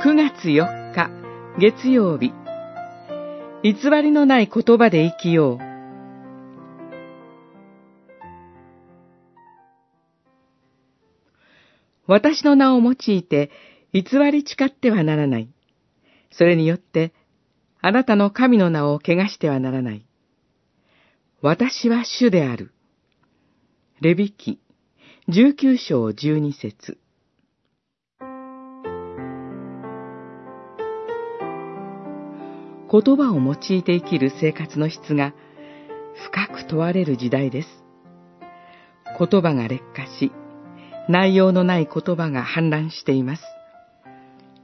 [0.00, 1.10] 9月4日
[1.58, 2.32] 月曜日
[3.64, 5.58] 偽りのない言葉で生きよう
[12.06, 13.50] 私の名を用いて
[13.92, 15.50] 偽り誓ってはならない。
[16.30, 17.12] それによって
[17.80, 20.06] あなたの神の名を汚してはならない。
[21.42, 22.72] 私は主である。
[24.00, 24.60] レビキ
[25.28, 26.98] 19章12節
[32.90, 35.34] 言葉を用いて生きる生活の質が
[36.30, 37.68] 深く問われる時代です。
[39.18, 40.32] 言葉が劣化し、
[41.08, 43.42] 内容のない言葉が氾濫しています。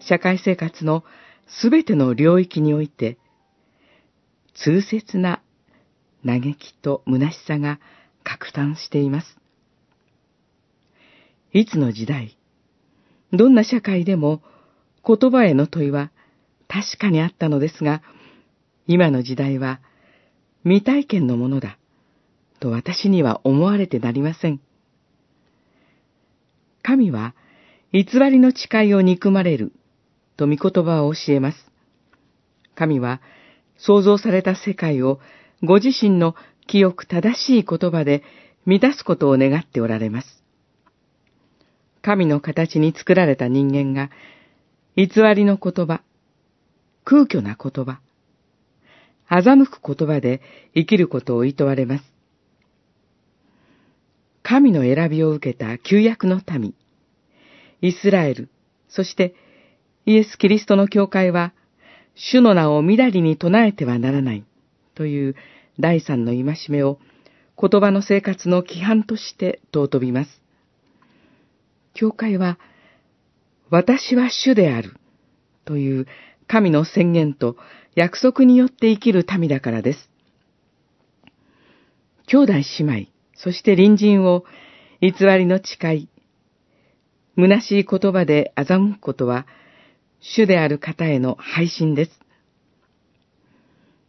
[0.00, 1.04] 社会生活の
[1.46, 3.18] すべての領域において、
[4.54, 5.42] 痛切な
[6.24, 7.78] 嘆きと虚しさが
[8.22, 9.36] 拡散しています。
[11.52, 12.38] いつの時代、
[13.32, 14.42] どんな社会でも
[15.06, 16.10] 言葉への問いは
[16.68, 18.02] 確かにあったのですが、
[18.86, 19.80] 今の時代は
[20.64, 21.78] 未体験のものだ、
[22.60, 24.60] と私には思われてなりません。
[26.82, 27.34] 神は
[27.92, 29.72] 偽りの誓いを憎まれる、
[30.36, 31.70] と御言葉を教えます。
[32.74, 33.20] 神は
[33.78, 35.20] 創造された世界を
[35.62, 36.34] ご自身の
[36.66, 38.22] 清く正しい言葉で
[38.66, 40.42] 満たすことを願っておられます。
[42.02, 44.10] 神の形に作られた人間が、
[44.96, 46.02] 偽りの言葉、
[47.04, 48.00] 空虚な言葉、
[49.28, 50.40] 欺く言葉で
[50.74, 52.04] 生きることを厭われます。
[54.42, 56.74] 神の選びを受けた旧約の民、
[57.80, 58.50] イスラエル、
[58.88, 59.34] そして
[60.06, 61.54] イエス・キリストの教会は、
[62.14, 64.44] 主の名をみだりに唱えてはならない
[64.94, 65.34] という
[65.80, 66.98] 第三の戒めを
[67.60, 70.42] 言葉の生活の規範として尊びます。
[71.94, 72.58] 教会は、
[73.70, 74.94] 私は主である
[75.64, 76.06] という
[76.46, 77.56] 神の宣言と
[77.94, 80.10] 約束によって生きる民だからです。
[82.26, 84.44] 兄弟姉妹、そして隣人を
[85.00, 86.08] 偽りの誓い、
[87.36, 89.46] 虚しい言葉で欺くことは、
[90.20, 92.10] 主である方への配信です。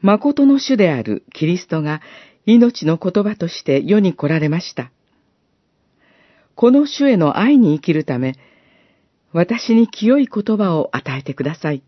[0.00, 2.00] 誠の主であるキリストが
[2.46, 4.90] 命の言葉として世に来られました。
[6.54, 8.36] この主への愛に生きるため、
[9.32, 11.82] 私に清い言葉を与えてください。